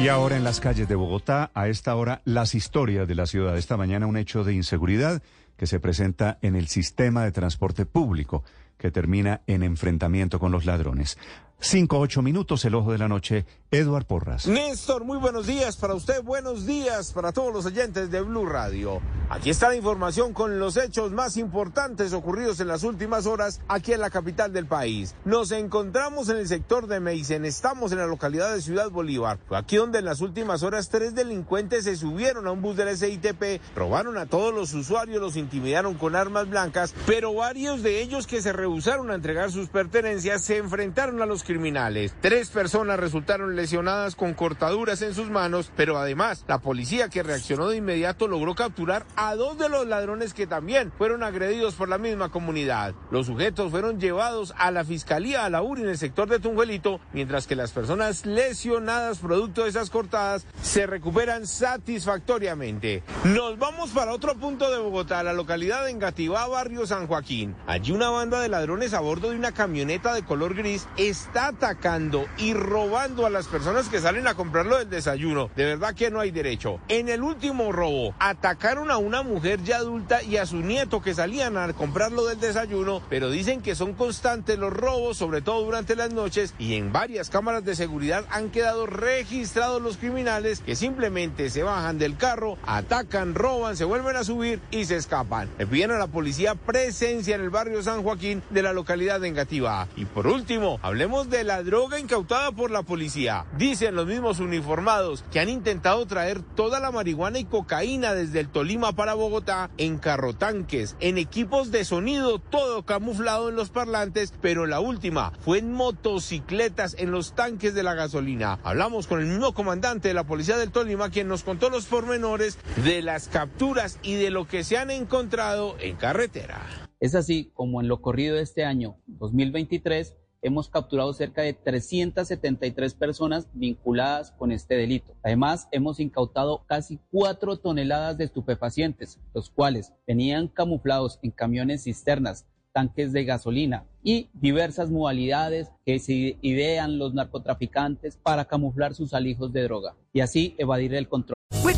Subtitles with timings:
[0.00, 3.58] Y ahora en las calles de Bogotá, a esta hora, las historias de la ciudad.
[3.58, 5.22] Esta mañana un hecho de inseguridad
[5.56, 8.44] que se presenta en el sistema de transporte público,
[8.78, 11.18] que termina en enfrentamiento con los ladrones.
[11.60, 14.46] Cinco, ocho minutos, el ojo de la noche, Eduard Porras.
[14.46, 19.02] Néstor, muy buenos días para usted, buenos días para todos los oyentes de Blue Radio.
[19.28, 23.92] Aquí está la información con los hechos más importantes ocurridos en las últimas horas aquí
[23.92, 25.16] en la capital del país.
[25.24, 29.76] Nos encontramos en el sector de Meisen, estamos en la localidad de Ciudad Bolívar, aquí
[29.76, 34.16] donde en las últimas horas tres delincuentes se subieron a un bus del SITP, robaron
[34.16, 38.52] a todos los usuarios, los intimidaron con armas blancas, pero varios de ellos que se
[38.68, 42.14] rehusaron a entregar sus pertenencias se enfrentaron a los criminales.
[42.20, 47.70] Tres personas resultaron lesionadas con cortaduras en sus manos, pero además la policía que reaccionó
[47.70, 51.96] de inmediato logró capturar a dos de los ladrones que también fueron agredidos por la
[51.96, 52.94] misma comunidad.
[53.10, 57.00] Los sujetos fueron llevados a la fiscalía a la URI en el sector de Tunjuelito,
[57.14, 63.02] mientras que las personas lesionadas producto de esas cortadas se recuperan satisfactoriamente.
[63.24, 67.56] Nos vamos para otro punto de Bogotá, la localidad de Engativá, barrio San Joaquín.
[67.66, 72.26] Allí una banda de ladrones a bordo de una camioneta de color gris está atacando
[72.38, 75.48] y robando a las personas que salen a comprarlo del desayuno.
[75.54, 76.80] De verdad que no hay derecho.
[76.88, 81.14] En el último robo, atacaron a una mujer ya adulta y a su nieto que
[81.14, 85.94] salían a comprarlo del desayuno, pero dicen que son constantes los robos, sobre todo durante
[85.94, 91.48] las noches, y en varias cámaras de seguridad han quedado registrados los criminales que simplemente
[91.50, 95.48] se bajan del carro, atacan, roban, se vuelven a subir y se escapan.
[95.58, 99.28] Le piden a la policía presencia en el barrio San Joaquín de la localidad de
[99.28, 99.88] Engativá.
[99.96, 103.46] Y por último, hablemos de la droga incautada por la policía.
[103.56, 108.48] Dicen los mismos uniformados que han intentado traer toda la marihuana y cocaína desde el
[108.48, 114.66] Tolima para Bogotá en carrotanques, en equipos de sonido, todo camuflado en los parlantes, pero
[114.66, 118.58] la última fue en motocicletas en los tanques de la gasolina.
[118.64, 122.58] Hablamos con el mismo comandante de la policía del Tolima quien nos contó los pormenores
[122.84, 126.87] de las capturas y de lo que se han encontrado en carretera.
[127.00, 132.94] Es así como en lo corrido de este año 2023 hemos capturado cerca de 373
[132.94, 135.14] personas vinculadas con este delito.
[135.22, 142.46] Además, hemos incautado casi 4 toneladas de estupefacientes, los cuales venían camuflados en camiones cisternas,
[142.72, 149.52] tanques de gasolina y diversas modalidades que se idean los narcotraficantes para camuflar sus alijos
[149.52, 151.37] de droga y así evadir el control.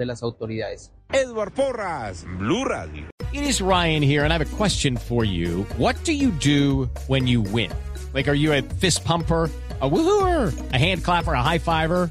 [0.00, 0.90] De las autoridades.
[1.12, 3.04] Edward Porras, Blue Radio.
[3.32, 5.64] It is Ryan here, and I have a question for you.
[5.76, 7.70] What do you do when you win?
[8.14, 9.50] Like, are you a fist pumper?
[9.82, 12.10] A woohooer, a hand clapper, a high fiver.